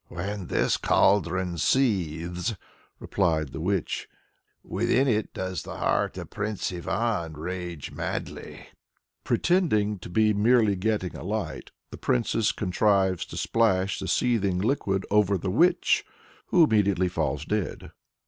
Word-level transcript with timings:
"When 0.07 0.47
this 0.47 0.77
cauldron 0.77 1.59
seethes," 1.59 2.55
replies 2.99 3.49
the 3.51 3.61
witch, 3.61 4.07
"within 4.63 5.07
it 5.07 5.31
does 5.31 5.61
the 5.61 5.77
heart 5.77 6.17
of 6.17 6.31
Prince 6.31 6.73
Ivan 6.73 7.33
rage 7.33 7.91
madly." 7.91 8.65
Pretending 9.23 9.99
to 9.99 10.09
be 10.09 10.33
merely 10.33 10.75
getting 10.75 11.15
a 11.15 11.23
light, 11.23 11.69
the 11.91 11.97
Princess 11.97 12.51
contrives 12.51 13.25
to 13.27 13.37
splash 13.37 13.99
the 13.99 14.07
seething 14.07 14.57
liquid 14.57 15.05
over 15.11 15.37
the 15.37 15.51
witch, 15.51 16.03
who 16.47 16.63
immediately 16.63 17.07
falls 17.07 17.45
dead. 17.45 17.91